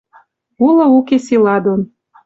[0.67, 1.81] Улы-уке сила дон